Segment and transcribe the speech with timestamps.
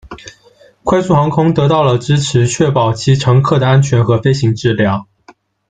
[0.83, 5.05] 快速航空得到了的支持，确保其乘客的安全和飞行质量。